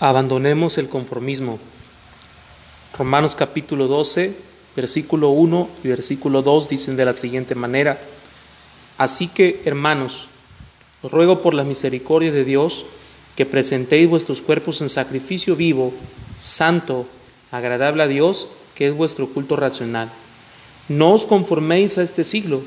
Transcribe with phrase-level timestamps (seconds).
[0.00, 1.58] Abandonemos el conformismo.
[2.96, 4.32] Romanos capítulo 12,
[4.76, 7.98] versículo 1 y versículo 2 dicen de la siguiente manera,
[8.96, 10.28] Así que, hermanos,
[11.02, 12.84] os ruego por la misericordia de Dios
[13.34, 15.92] que presentéis vuestros cuerpos en sacrificio vivo,
[16.36, 17.06] santo,
[17.50, 20.10] agradable a Dios, que es vuestro culto racional.
[20.88, 22.62] No os conforméis a este siglo,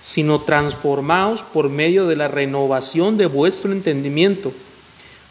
[0.00, 4.52] sino transformaos por medio de la renovación de vuestro entendimiento,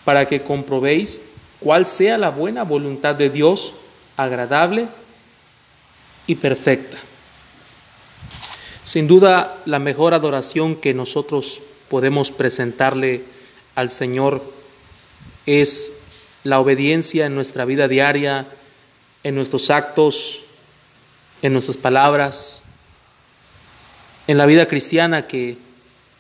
[0.04, 1.22] para que comprobéis
[1.60, 3.74] cuál sea la buena voluntad de Dios,
[4.18, 4.88] agradable
[6.28, 6.98] y perfecta.
[8.84, 13.24] Sin duda, la mejor adoración que nosotros podemos presentarle
[13.76, 14.42] al Señor
[15.46, 15.94] es
[16.44, 18.46] la obediencia en nuestra vida diaria,
[19.24, 20.42] en nuestros actos,
[21.42, 22.64] en nuestras palabras,
[24.28, 25.58] en la vida cristiana que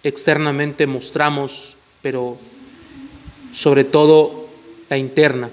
[0.03, 2.37] externamente mostramos, pero
[3.51, 4.38] sobre todo
[4.89, 5.49] la interna.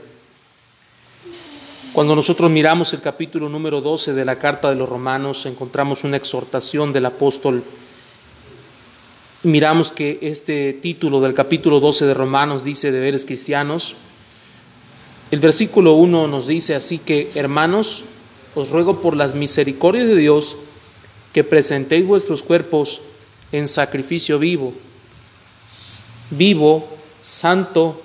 [1.92, 6.16] Cuando nosotros miramos el capítulo número 12 de la carta de los romanos, encontramos una
[6.16, 7.62] exhortación del apóstol.
[9.44, 13.94] Miramos que este título del capítulo 12 de Romanos dice deberes cristianos.
[15.30, 18.04] El versículo 1 nos dice así que, hermanos,
[18.54, 20.56] os ruego por las misericordias de Dios
[21.32, 23.00] que presentéis vuestros cuerpos
[23.52, 24.72] en sacrificio vivo,
[26.30, 26.86] vivo,
[27.20, 28.02] santo,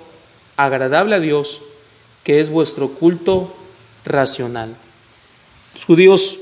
[0.64, 1.60] agradable a Dios,
[2.24, 3.54] que es vuestro culto
[4.04, 4.74] racional.
[5.74, 6.38] Los judíos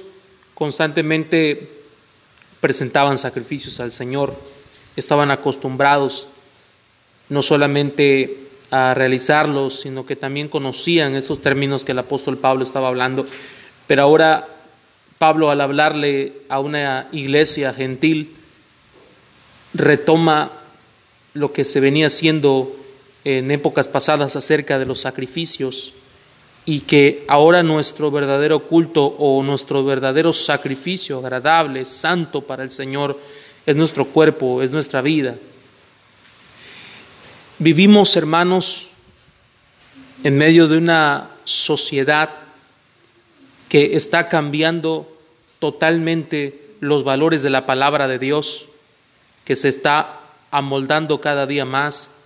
[0.54, 1.70] constantemente
[2.60, 4.34] presentaban sacrificios al Señor,
[4.96, 6.26] estaban acostumbrados
[7.28, 8.36] no solamente
[8.70, 13.24] a realizarlos, sino que también conocían esos términos que el apóstol Pablo estaba hablando.
[13.86, 14.46] Pero ahora
[15.18, 18.36] Pablo al hablarle a una iglesia gentil
[19.74, 20.50] retoma
[21.34, 22.76] lo que se venía haciendo
[23.24, 25.92] en épocas pasadas acerca de los sacrificios
[26.64, 33.18] y que ahora nuestro verdadero culto o nuestro verdadero sacrificio agradable, santo para el Señor,
[33.66, 35.36] es nuestro cuerpo, es nuestra vida.
[37.58, 38.86] Vivimos, hermanos,
[40.24, 42.30] en medio de una sociedad
[43.68, 45.10] que está cambiando
[45.58, 48.66] totalmente los valores de la palabra de Dios,
[49.44, 50.20] que se está
[50.50, 52.19] amoldando cada día más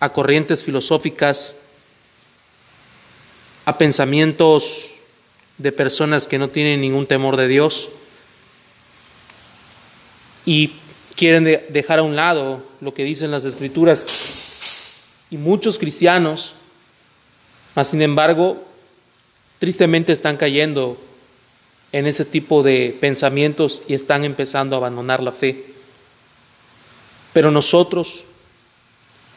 [0.00, 1.62] a corrientes filosóficas,
[3.64, 4.90] a pensamientos
[5.58, 7.88] de personas que no tienen ningún temor de Dios
[10.44, 10.72] y
[11.16, 15.24] quieren dejar a un lado lo que dicen las escrituras.
[15.30, 16.54] Y muchos cristianos,
[17.74, 18.62] mas sin embargo,
[19.58, 20.96] tristemente están cayendo
[21.90, 25.64] en ese tipo de pensamientos y están empezando a abandonar la fe.
[27.32, 28.24] Pero nosotros,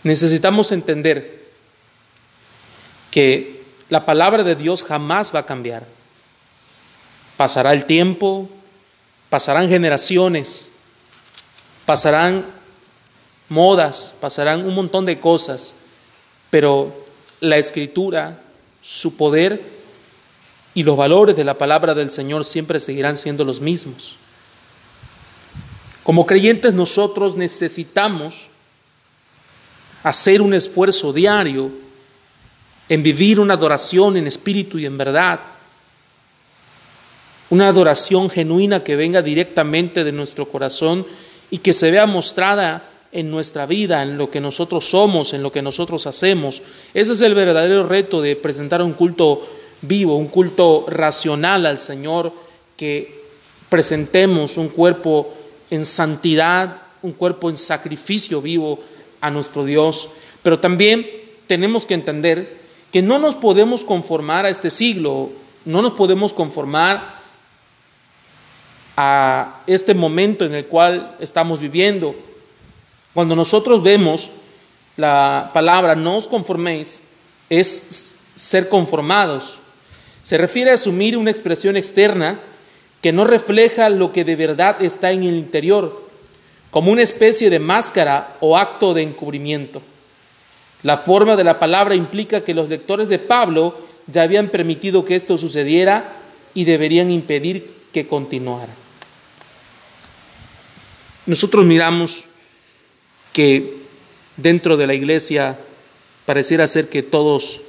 [0.04, 1.40] Necesitamos entender
[3.12, 5.86] que la palabra de Dios jamás va a cambiar.
[7.38, 8.50] Pasará el tiempo,
[9.30, 10.70] pasarán generaciones,
[11.86, 12.46] pasarán
[13.50, 15.76] modas, pasarán un montón de cosas,
[16.50, 17.06] pero
[17.40, 18.40] la escritura,
[18.82, 19.62] su poder
[20.74, 24.18] y los valores de la palabra del Señor siempre seguirán siendo los mismos.
[26.04, 28.48] Como creyentes nosotros necesitamos
[30.04, 31.72] hacer un esfuerzo diario
[32.88, 35.40] en vivir una adoración en espíritu y en verdad.
[37.52, 41.06] Una adoración genuina que venga directamente de nuestro corazón
[41.52, 45.52] y que se vea mostrada en nuestra vida, en lo que nosotros somos, en lo
[45.52, 46.62] que nosotros hacemos.
[46.94, 49.48] Ese es el verdadero reto de presentar un culto
[49.82, 52.32] vivo, un culto racional al Señor,
[52.78, 53.20] que
[53.68, 55.34] presentemos un cuerpo
[55.72, 58.80] en santidad, un cuerpo en sacrificio vivo
[59.22, 60.10] a nuestro Dios,
[60.44, 61.08] pero también
[61.48, 62.58] tenemos que entender
[62.92, 65.30] que no nos podemos conformar a este siglo,
[65.66, 67.20] no nos podemos conformar
[68.98, 72.16] a este momento en el cual estamos viviendo.
[73.14, 74.32] Cuando nosotros vemos
[74.98, 77.02] la palabra no os conforméis,
[77.50, 79.60] es ser conformados.
[80.22, 82.40] Se refiere a asumir una expresión externa
[83.02, 86.09] que no refleja lo que de verdad está en el interior,
[86.72, 89.82] como una especie de máscara o acto de encubrimiento.
[90.84, 93.78] La forma de la palabra implica que los lectores de Pablo
[94.08, 96.14] ya habían permitido que esto sucediera
[96.54, 98.74] y deberían impedir que continuara.
[101.26, 102.24] Nosotros miramos
[103.34, 103.78] que
[104.38, 105.58] dentro de la iglesia
[106.26, 107.62] pareciera ser que todos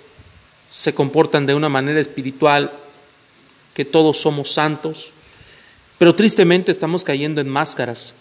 [0.70, 2.70] se comportan de una manera espiritual,
[3.74, 5.10] que todos somos santos,
[5.98, 8.14] pero tristemente estamos cayendo en máscaras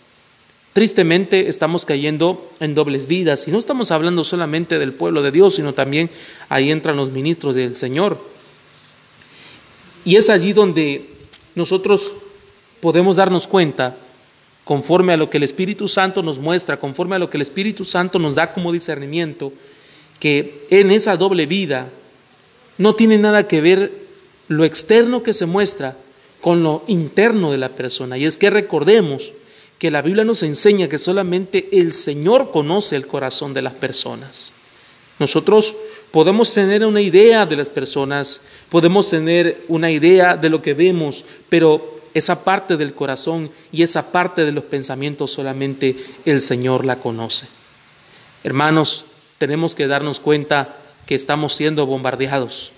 [0.79, 5.55] Tristemente estamos cayendo en dobles vidas y no estamos hablando solamente del pueblo de Dios,
[5.55, 6.09] sino también
[6.47, 8.17] ahí entran los ministros del Señor.
[10.05, 11.05] Y es allí donde
[11.53, 12.13] nosotros
[12.79, 13.97] podemos darnos cuenta,
[14.63, 17.83] conforme a lo que el Espíritu Santo nos muestra, conforme a lo que el Espíritu
[17.83, 19.51] Santo nos da como discernimiento,
[20.17, 21.89] que en esa doble vida
[22.77, 23.91] no tiene nada que ver
[24.47, 25.97] lo externo que se muestra
[26.39, 28.17] con lo interno de la persona.
[28.17, 29.33] Y es que recordemos
[29.79, 34.51] que la Biblia nos enseña que solamente el Señor conoce el corazón de las personas.
[35.19, 35.73] Nosotros
[36.11, 41.23] podemos tener una idea de las personas, podemos tener una idea de lo que vemos,
[41.47, 45.95] pero esa parte del corazón y esa parte de los pensamientos solamente
[46.25, 47.47] el Señor la conoce.
[48.43, 49.05] Hermanos,
[49.37, 52.71] tenemos que darnos cuenta que estamos siendo bombardeados,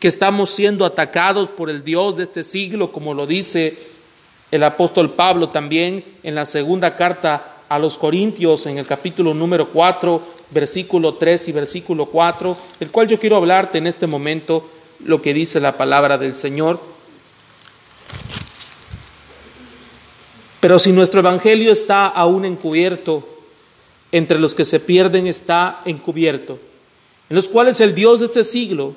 [0.00, 3.93] que estamos siendo atacados por el Dios de este siglo, como lo dice
[4.54, 9.68] el apóstol Pablo también en la segunda carta a los Corintios, en el capítulo número
[9.68, 14.70] 4, versículo 3 y versículo 4, el cual yo quiero hablarte en este momento
[15.04, 16.78] lo que dice la palabra del Señor.
[20.60, 23.28] Pero si nuestro evangelio está aún encubierto,
[24.12, 26.60] entre los que se pierden está encubierto,
[27.28, 28.94] en los cuales el Dios de este siglo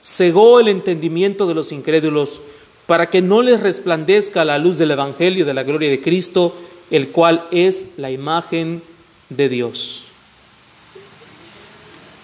[0.00, 2.40] cegó el entendimiento de los incrédulos
[2.86, 6.56] para que no les resplandezca la luz del evangelio de la gloria de Cristo,
[6.90, 8.82] el cual es la imagen
[9.28, 10.04] de Dios.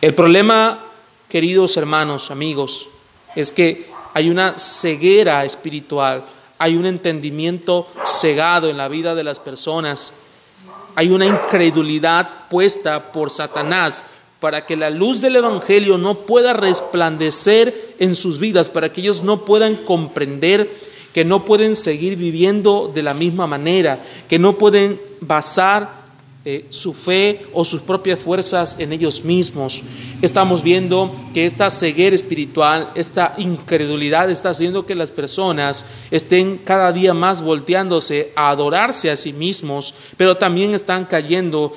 [0.01, 0.79] El problema,
[1.29, 2.89] queridos hermanos, amigos,
[3.35, 6.25] es que hay una ceguera espiritual,
[6.59, 10.13] hay un entendimiento cegado en la vida de las personas,
[10.95, 14.07] hay una incredulidad puesta por Satanás
[14.41, 19.23] para que la luz del Evangelio no pueda resplandecer en sus vidas, para que ellos
[19.23, 20.69] no puedan comprender
[21.13, 23.99] que no pueden seguir viviendo de la misma manera,
[24.29, 25.99] que no pueden basar
[26.45, 29.83] eh, su fe o sus propias fuerzas en ellos mismos.
[30.23, 36.93] Estamos viendo que esta ceguera espiritual, esta incredulidad está haciendo que las personas estén cada
[36.93, 41.75] día más volteándose a adorarse a sí mismos, pero también están cayendo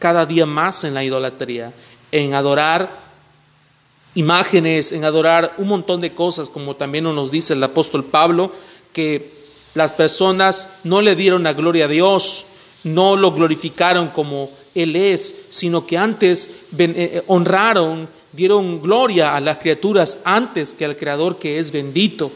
[0.00, 1.72] cada día más en la idolatría,
[2.12, 2.90] en adorar
[4.14, 8.52] imágenes, en adorar un montón de cosas, como también nos dice el apóstol Pablo,
[8.92, 9.30] que
[9.74, 12.44] las personas no le dieron la gloria a Dios,
[12.84, 19.40] no lo glorificaron como Él es, sino que antes eh, eh, honraron, dieron gloria a
[19.40, 22.30] las criaturas antes que al Creador que es bendito.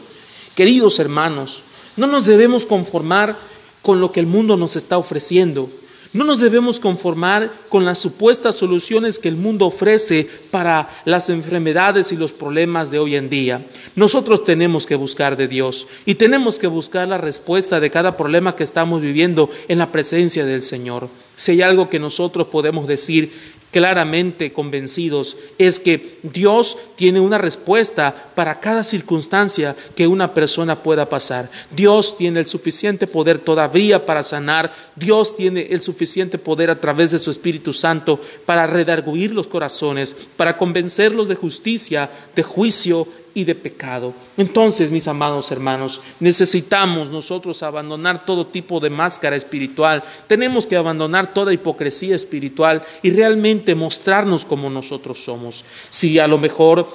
[0.55, 1.61] Queridos hermanos,
[1.97, 3.35] no nos debemos conformar
[3.81, 5.69] con lo que el mundo nos está ofreciendo.
[6.15, 12.13] No nos debemos conformar con las supuestas soluciones que el mundo ofrece para las enfermedades
[12.13, 13.65] y los problemas de hoy en día.
[13.97, 18.55] Nosotros tenemos que buscar de Dios y tenemos que buscar la respuesta de cada problema
[18.55, 21.09] que estamos viviendo en la presencia del Señor.
[21.35, 23.33] Si hay algo que nosotros podemos decir
[23.75, 31.09] claramente convencidos es que Dios tiene una respuesta para cada circunstancia que una persona pueda
[31.09, 31.49] pasar.
[31.75, 34.73] Dios tiene el suficiente poder todavía para sanar.
[34.95, 40.15] Dios tiene el suficiente poder a través de su Espíritu Santo para redarguir los corazones,
[40.37, 43.05] para convencerlos de justicia, de juicio
[43.35, 44.13] y de pecado.
[44.37, 51.33] Entonces, mis amados hermanos, necesitamos nosotros abandonar todo tipo de máscara espiritual, tenemos que abandonar
[51.33, 55.63] toda hipocresía espiritual y realmente mostrarnos como nosotros somos.
[55.89, 56.87] Si a lo mejor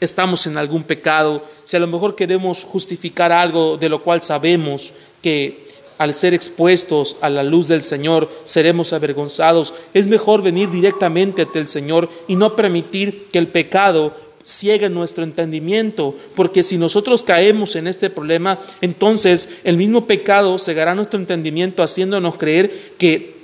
[0.00, 4.92] estamos en algún pecado, si a lo mejor queremos justificar algo de lo cual sabemos
[5.20, 5.66] que
[5.98, 11.58] al ser expuestos a la luz del Señor seremos avergonzados, es mejor venir directamente ante
[11.58, 17.76] el Señor y no permitir que el pecado ciega nuestro entendimiento, porque si nosotros caemos
[17.76, 23.36] en este problema, entonces el mismo pecado cegará nuestro entendimiento haciéndonos creer que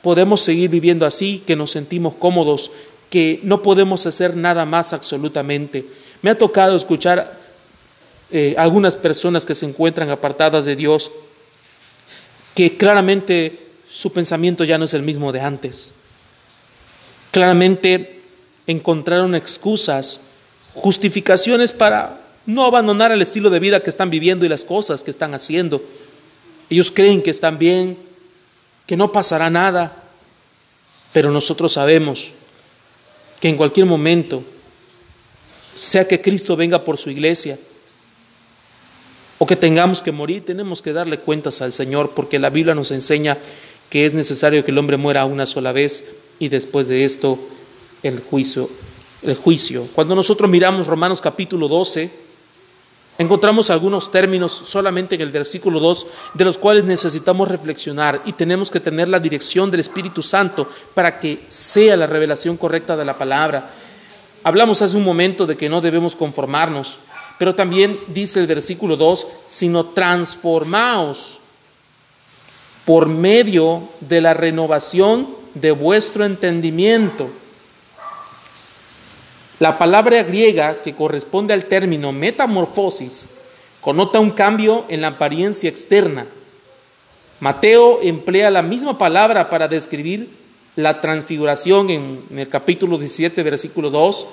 [0.00, 2.70] podemos seguir viviendo así, que nos sentimos cómodos,
[3.10, 5.84] que no podemos hacer nada más absolutamente.
[6.22, 7.36] Me ha tocado escuchar
[8.30, 11.10] eh, algunas personas que se encuentran apartadas de Dios,
[12.54, 13.58] que claramente
[13.90, 15.94] su pensamiento ya no es el mismo de antes.
[17.32, 18.20] Claramente
[18.68, 20.20] encontraron excusas
[20.78, 25.10] justificaciones para no abandonar el estilo de vida que están viviendo y las cosas que
[25.10, 25.82] están haciendo.
[26.70, 27.98] Ellos creen que están bien,
[28.86, 30.04] que no pasará nada,
[31.12, 32.30] pero nosotros sabemos
[33.40, 34.42] que en cualquier momento,
[35.74, 37.58] sea que Cristo venga por su iglesia
[39.38, 42.90] o que tengamos que morir, tenemos que darle cuentas al Señor porque la Biblia nos
[42.90, 43.36] enseña
[43.90, 46.04] que es necesario que el hombre muera una sola vez
[46.38, 47.38] y después de esto
[48.02, 48.68] el juicio
[49.22, 49.84] el juicio.
[49.94, 52.28] Cuando nosotros miramos Romanos capítulo 12,
[53.18, 58.70] Encontramos algunos términos solamente en el versículo 2 de los cuales necesitamos reflexionar y tenemos
[58.70, 63.18] que tener la dirección del Espíritu Santo para que sea la revelación correcta de la
[63.18, 63.70] palabra.
[64.44, 66.98] Hablamos hace un momento de que no debemos conformarnos,
[67.40, 71.40] pero también dice el versículo 2, sino transformaos
[72.84, 77.28] por medio de la renovación de vuestro entendimiento.
[79.58, 83.30] La palabra griega que corresponde al término metamorfosis
[83.80, 86.26] conota un cambio en la apariencia externa.
[87.40, 90.28] Mateo emplea la misma palabra para describir
[90.76, 94.26] la transfiguración en, el capítulo 17, versículo 2.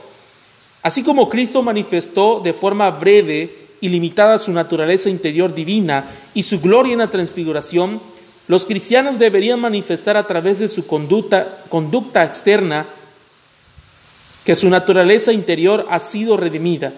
[0.84, 3.50] Así como Cristo manifestó de forma breve
[3.82, 6.06] y limitada su naturaleza interior divina
[6.36, 8.00] y su gloria en la transfiguración,
[8.48, 12.86] los cristianos deberían manifestar a través de su conducta, conducta externa
[14.46, 16.94] que su naturaleza interior ha sido redimida,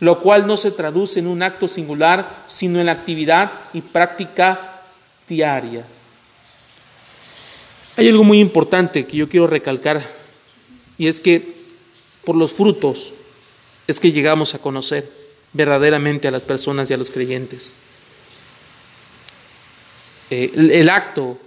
[0.00, 4.82] lo cual no se traduce en un acto singular, sino en la actividad y práctica
[5.28, 5.84] diaria.
[7.96, 10.02] Hay algo muy importante que yo quiero recalcar,
[10.98, 11.54] y es que
[12.24, 13.12] por los frutos
[13.86, 15.08] es que llegamos a conocer
[15.52, 17.74] verdaderamente a las personas y a los creyentes.
[20.30, 21.38] Eh, el, acto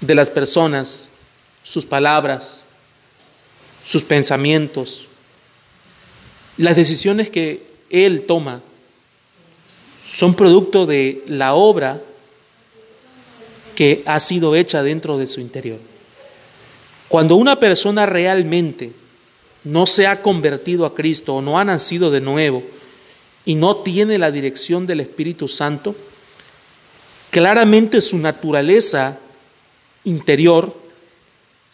[0.00, 1.08] de las personas,
[1.62, 2.65] sus palabras,
[3.86, 5.06] sus pensamientos,
[6.56, 8.62] las decisiones que Él toma,
[10.08, 12.00] son producto de la obra
[13.74, 15.78] que ha sido hecha dentro de su interior.
[17.08, 18.92] Cuando una persona realmente
[19.64, 22.62] no se ha convertido a Cristo o no ha nacido de nuevo
[23.44, 25.94] y no tiene la dirección del Espíritu Santo,
[27.36, 29.18] Claramente su naturaleza
[30.04, 30.74] interior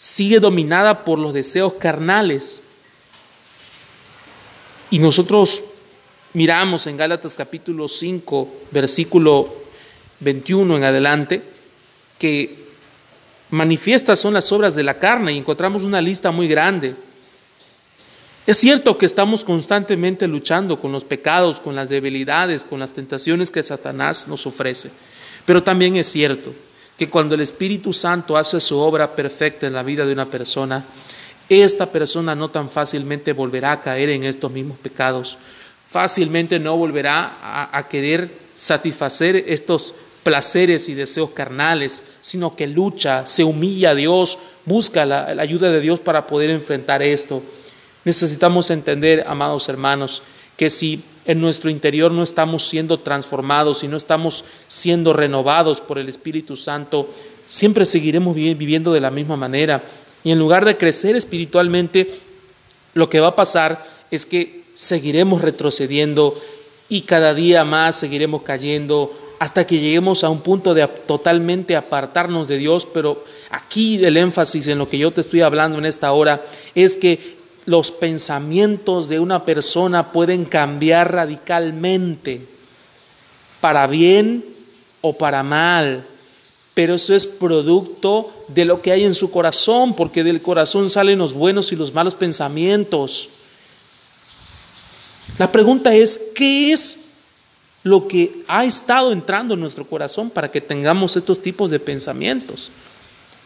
[0.02, 2.60] sigue dominada por los deseos carnales.
[4.90, 5.62] Y nosotros
[6.32, 9.54] miramos en Gálatas capítulo 5, versículo
[10.18, 11.40] 21 en adelante,
[12.18, 12.52] que
[13.50, 16.96] manifiestas son las obras de la carne y encontramos una lista muy grande.
[18.44, 23.52] Es cierto que estamos constantemente luchando con los pecados, con las debilidades, con las tentaciones
[23.52, 24.90] que Satanás nos ofrece.
[25.46, 26.52] Pero también es cierto
[26.96, 30.84] que cuando el Espíritu Santo hace su obra perfecta en la vida de una persona,
[31.48, 35.38] esta persona no tan fácilmente volverá a caer en estos mismos pecados,
[35.88, 43.44] fácilmente no volverá a, querer satisfacer estos placeres y deseos carnales, sino que lucha, se
[43.44, 47.42] humilla a Dios, busca la ayuda de Dios para poder enfrentar esto.
[48.04, 50.22] Necesitamos entender, amados hermanos,
[50.56, 55.98] que si en nuestro interior no estamos siendo transformados y no estamos siendo renovados por
[55.98, 57.08] el Espíritu Santo,
[57.46, 59.82] siempre seguiremos viviendo de la misma manera.
[60.24, 62.08] Y en lugar de crecer espiritualmente,
[62.94, 66.38] lo que va a pasar es que seguiremos retrocediendo
[66.88, 72.46] y cada día más seguiremos cayendo hasta que lleguemos a un punto de totalmente apartarnos
[72.48, 72.86] de Dios.
[72.92, 76.42] Pero aquí el énfasis en lo que yo te estoy hablando en esta hora
[76.74, 82.46] es que los pensamientos de una persona pueden cambiar radicalmente,
[83.60, 84.44] para bien
[85.00, 86.04] o para mal,
[86.74, 91.18] pero eso es producto de lo que hay en su corazón, porque del corazón salen
[91.18, 93.28] los buenos y los malos pensamientos.
[95.38, 96.98] La pregunta es, ¿qué es
[97.82, 102.70] lo que ha estado entrando en nuestro corazón para que tengamos estos tipos de pensamientos?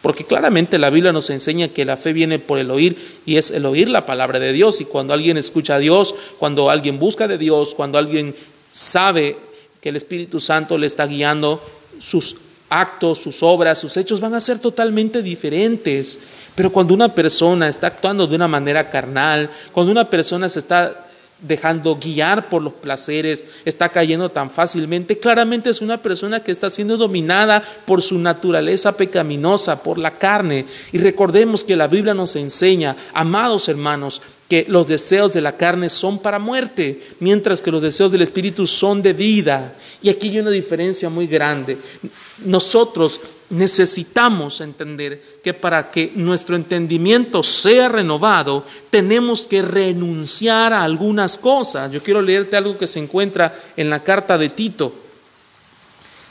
[0.01, 3.51] Porque claramente la Biblia nos enseña que la fe viene por el oír y es
[3.51, 4.79] el oír la palabra de Dios.
[4.79, 8.35] Y cuando alguien escucha a Dios, cuando alguien busca de Dios, cuando alguien
[8.67, 9.37] sabe
[9.81, 11.61] que el Espíritu Santo le está guiando,
[11.99, 12.35] sus
[12.69, 16.19] actos, sus obras, sus hechos van a ser totalmente diferentes.
[16.53, 21.06] Pero cuando una persona está actuando de una manera carnal, cuando una persona se está
[21.39, 26.69] dejando guiar por los placeres, está cayendo tan fácilmente, claramente es una persona que está
[26.69, 30.65] siendo dominada por su naturaleza pecaminosa, por la carne.
[30.91, 35.89] Y recordemos que la Biblia nos enseña, amados hermanos, que los deseos de la carne
[35.89, 39.75] son para muerte, mientras que los deseos del Espíritu son de vida.
[40.01, 41.77] Y aquí hay una diferencia muy grande.
[42.45, 51.37] Nosotros necesitamos entender que para que nuestro entendimiento sea renovado, tenemos que renunciar a algunas
[51.37, 51.91] cosas.
[51.91, 54.93] Yo quiero leerte algo que se encuentra en la carta de Tito,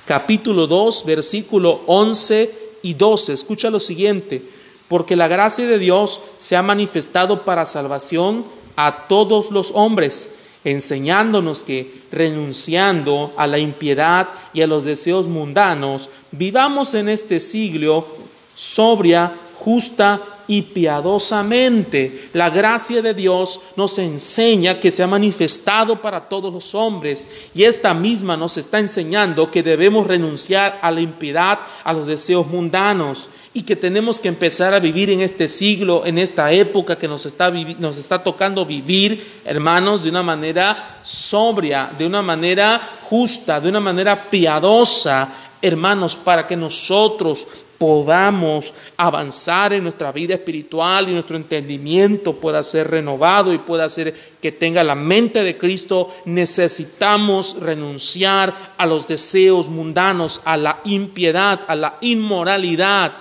[0.06, 2.50] capítulo 2, versículo 11
[2.82, 3.32] y 12.
[3.34, 4.55] Escucha lo siguiente
[4.88, 8.44] porque la gracia de Dios se ha manifestado para salvación
[8.76, 16.10] a todos los hombres, enseñándonos que renunciando a la impiedad y a los deseos mundanos,
[16.32, 18.06] vivamos en este siglo
[18.54, 22.28] sobria, justa y piadosamente.
[22.32, 27.64] La gracia de Dios nos enseña que se ha manifestado para todos los hombres y
[27.64, 33.28] esta misma nos está enseñando que debemos renunciar a la impiedad, a los deseos mundanos
[33.56, 37.24] y que tenemos que empezar a vivir en este siglo, en esta época que nos
[37.24, 43.70] está, nos está tocando vivir, hermanos, de una manera sobria, de una manera justa, de
[43.70, 45.32] una manera piadosa,
[45.62, 47.46] hermanos, para que nosotros
[47.78, 54.14] podamos avanzar en nuestra vida espiritual y nuestro entendimiento pueda ser renovado y pueda ser
[54.38, 61.60] que tenga la mente de Cristo, necesitamos renunciar a los deseos mundanos, a la impiedad,
[61.68, 63.12] a la inmoralidad.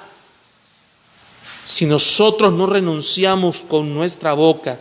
[1.65, 4.77] Si nosotros no renunciamos con nuestra boca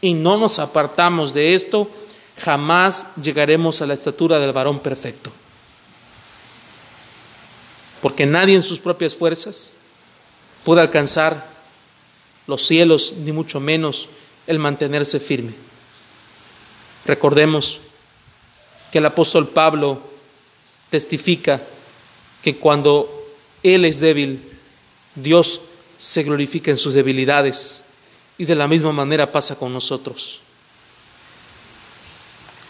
[0.00, 1.90] y no nos apartamos de esto,
[2.38, 5.32] jamás llegaremos a la estatura del varón perfecto
[8.04, 9.72] porque nadie en sus propias fuerzas
[10.62, 11.48] puede alcanzar
[12.46, 14.10] los cielos, ni mucho menos
[14.46, 15.54] el mantenerse firme.
[17.06, 17.80] Recordemos
[18.92, 20.02] que el apóstol Pablo
[20.90, 21.62] testifica
[22.42, 23.08] que cuando
[23.62, 24.52] él es débil,
[25.14, 25.62] Dios
[26.04, 27.82] se glorifica en sus debilidades
[28.36, 30.40] y de la misma manera pasa con nosotros.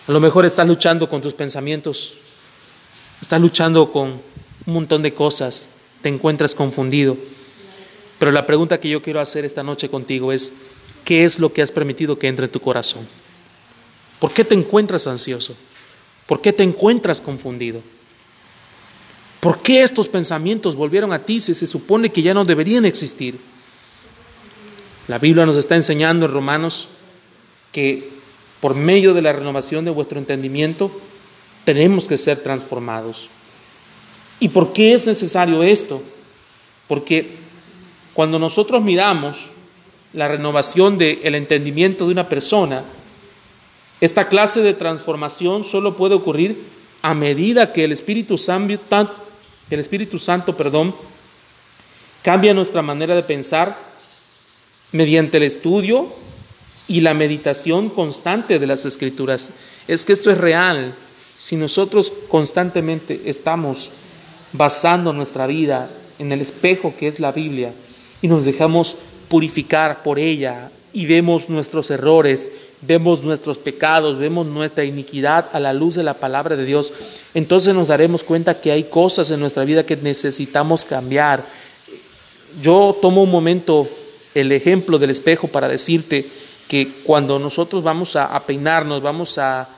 [0.06, 2.12] A lo mejor estás luchando con tus pensamientos,
[3.20, 4.20] estás luchando con
[4.66, 7.16] un montón de cosas, te encuentras confundido.
[8.20, 10.52] Pero la pregunta que yo quiero hacer esta noche contigo es,
[11.04, 13.04] ¿qué es lo que has permitido que entre en tu corazón?
[14.20, 15.56] ¿Por qué te encuentras ansioso?
[16.28, 17.82] ¿Por qué te encuentras confundido?
[19.44, 23.38] ¿Por qué estos pensamientos volvieron a ti si se supone que ya no deberían existir?
[25.06, 26.88] La Biblia nos está enseñando en Romanos
[27.70, 28.08] que
[28.62, 30.90] por medio de la renovación de vuestro entendimiento
[31.66, 33.28] tenemos que ser transformados.
[34.40, 36.02] ¿Y por qué es necesario esto?
[36.88, 37.28] Porque
[38.14, 39.50] cuando nosotros miramos
[40.14, 42.82] la renovación del entendimiento de una persona,
[44.00, 46.56] esta clase de transformación solo puede ocurrir
[47.02, 48.78] a medida que el Espíritu Santo,
[49.70, 50.94] el Espíritu Santo perdón,
[52.22, 53.76] cambia nuestra manera de pensar
[54.92, 56.08] mediante el estudio
[56.86, 59.50] y la meditación constante de las Escrituras.
[59.88, 60.94] Es que esto es real.
[61.38, 63.90] Si nosotros constantemente estamos
[64.52, 67.72] basando nuestra vida en el espejo que es la Biblia
[68.22, 68.96] y nos dejamos
[69.28, 75.72] purificar por ella y vemos nuestros errores, vemos nuestros pecados, vemos nuestra iniquidad a la
[75.72, 76.92] luz de la palabra de Dios,
[77.34, 81.44] entonces nos daremos cuenta que hay cosas en nuestra vida que necesitamos cambiar.
[82.62, 83.88] Yo tomo un momento
[84.34, 86.24] el ejemplo del espejo para decirte
[86.68, 89.68] que cuando nosotros vamos a, peinarnos, vamos a,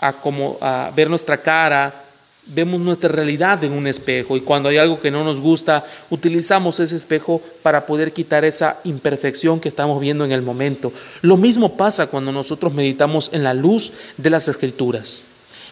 [0.00, 2.07] a, como, a ver nuestra cara,
[2.48, 6.80] vemos nuestra realidad en un espejo y cuando hay algo que no nos gusta, utilizamos
[6.80, 10.92] ese espejo para poder quitar esa imperfección que estamos viendo en el momento.
[11.22, 15.24] Lo mismo pasa cuando nosotros meditamos en la luz de las escrituras,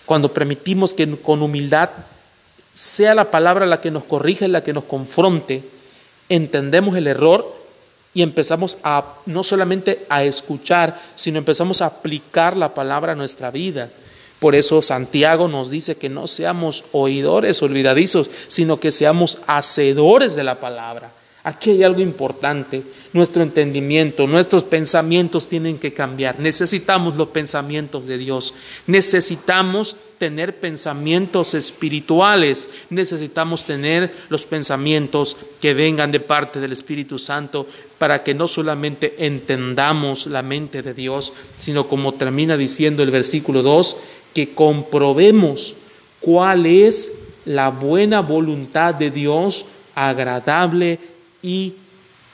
[0.04, 1.90] cuando permitimos que con humildad
[2.72, 5.62] sea la palabra la que nos corrige, la que nos confronte,
[6.28, 7.56] entendemos el error
[8.12, 13.50] y empezamos a no solamente a escuchar, sino empezamos a aplicar la palabra a nuestra
[13.50, 13.90] vida.
[14.46, 20.44] Por eso Santiago nos dice que no seamos oidores olvidadizos, sino que seamos hacedores de
[20.44, 21.10] la palabra.
[21.42, 26.38] Aquí hay algo importante, nuestro entendimiento, nuestros pensamientos tienen que cambiar.
[26.38, 28.54] Necesitamos los pensamientos de Dios,
[28.86, 37.66] necesitamos tener pensamientos espirituales, necesitamos tener los pensamientos que vengan de parte del Espíritu Santo
[37.98, 43.62] para que no solamente entendamos la mente de Dios, sino como termina diciendo el versículo
[43.62, 43.96] 2,
[44.36, 45.76] que comprobemos
[46.20, 51.00] cuál es la buena voluntad de Dios, agradable
[51.40, 51.72] y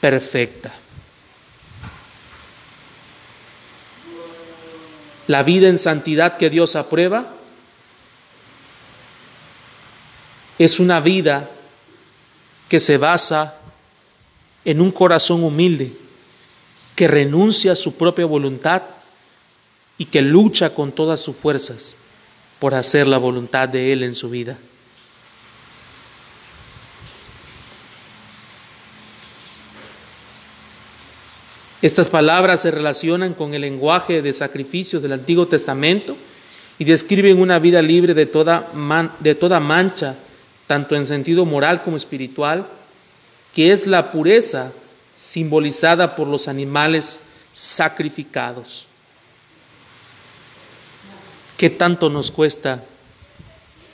[0.00, 0.72] perfecta.
[5.28, 7.32] La vida en santidad que Dios aprueba
[10.58, 11.48] es una vida
[12.68, 13.60] que se basa
[14.64, 15.92] en un corazón humilde,
[16.96, 18.82] que renuncia a su propia voluntad
[19.98, 21.96] y que lucha con todas sus fuerzas
[22.58, 24.56] por hacer la voluntad de Él en su vida.
[31.82, 36.16] Estas palabras se relacionan con el lenguaje de sacrificios del Antiguo Testamento
[36.78, 38.68] y describen una vida libre de toda,
[39.18, 40.14] de toda mancha,
[40.68, 42.66] tanto en sentido moral como espiritual,
[43.52, 44.72] que es la pureza
[45.16, 48.86] simbolizada por los animales sacrificados.
[51.62, 52.82] ¿Qué tanto nos cuesta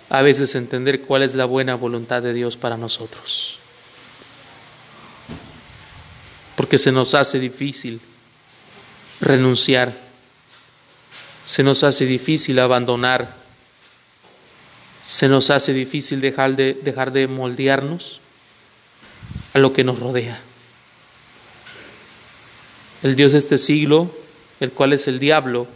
[0.09, 3.59] a veces entender cuál es la buena voluntad de Dios para nosotros?
[6.59, 8.01] porque se nos hace difícil
[9.21, 9.97] renunciar,
[11.47, 13.33] se nos hace difícil abandonar,
[15.05, 18.21] se nos hace difícil dejar de, dejar de moldearnos
[19.55, 20.41] a lo que nos rodea.
[23.05, 24.13] El Dios de este siglo,
[24.59, 25.69] el cual es el diablo,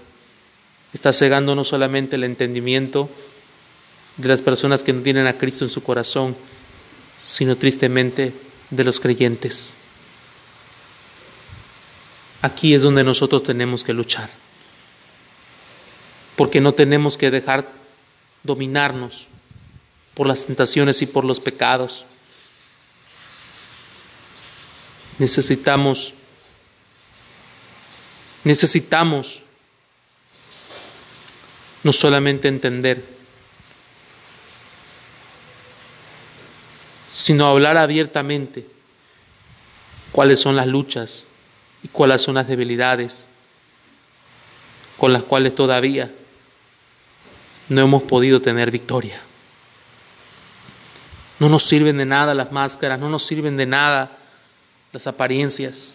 [0.93, 3.09] está cegando no solamente el entendimiento
[4.17, 6.37] de las personas que no tienen a Cristo en su corazón,
[7.23, 8.33] sino tristemente
[8.71, 9.75] de los creyentes.
[12.43, 14.29] Aquí es donde nosotros tenemos que luchar,
[16.37, 17.69] porque no tenemos que dejar
[18.43, 19.27] dominarnos
[20.15, 22.05] por las tentaciones y por los pecados.
[25.19, 26.13] Necesitamos,
[28.45, 29.43] necesitamos
[31.83, 33.05] no solamente entender,
[37.11, 38.67] sino hablar abiertamente
[40.13, 41.25] cuáles son las luchas
[41.83, 43.27] y cuáles son las debilidades
[44.97, 46.11] con las cuales todavía
[47.69, 49.21] no hemos podido tener victoria.
[51.41, 54.17] No nos sirven de nada las máscaras, no nos sirven de nada
[54.93, 55.95] las apariencias.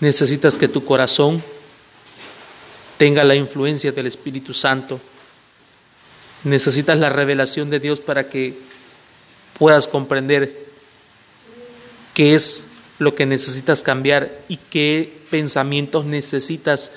[0.00, 1.42] Necesitas que tu corazón
[2.98, 5.00] tenga la influencia del Espíritu Santo.
[6.44, 8.58] Necesitas la revelación de Dios para que
[9.58, 10.52] puedas comprender
[12.12, 12.64] qué es
[12.98, 16.92] lo que necesitas cambiar y qué pensamientos necesitas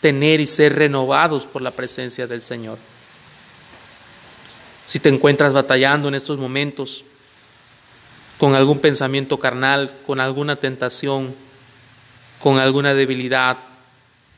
[0.00, 2.78] tener y ser renovados por la presencia del Señor.
[4.86, 7.04] Si te encuentras batallando en estos momentos
[8.38, 11.34] con algún pensamiento carnal, con alguna tentación,
[12.38, 13.56] con alguna debilidad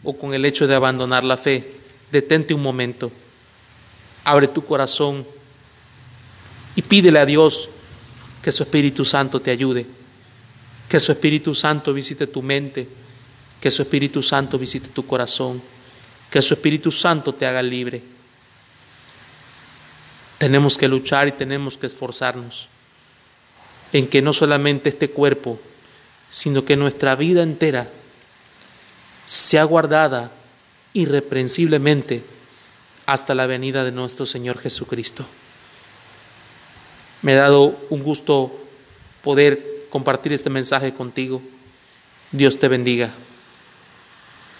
[0.04, 1.70] o con el hecho de abandonar la fe,
[2.10, 3.10] detente un momento,
[4.24, 5.26] abre tu corazón
[6.76, 7.68] y pídele a Dios
[8.42, 9.86] que su Espíritu Santo te ayude
[10.92, 12.86] que su Espíritu Santo visite tu mente,
[13.62, 15.62] que su Espíritu Santo visite tu corazón,
[16.30, 18.02] que su Espíritu Santo te haga libre.
[20.36, 22.68] Tenemos que luchar y tenemos que esforzarnos
[23.94, 25.58] en que no solamente este cuerpo,
[26.30, 27.88] sino que nuestra vida entera
[29.26, 30.30] sea guardada
[30.92, 32.22] irreprensiblemente
[33.06, 35.24] hasta la venida de nuestro Señor Jesucristo.
[37.22, 38.52] Me ha dado un gusto
[39.22, 41.40] poder compartir este mensaje contigo.
[42.32, 43.10] Dios te bendiga.